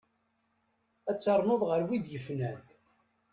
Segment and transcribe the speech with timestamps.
[1.09, 2.59] Ad ternuḍ ɣer wid yefnan.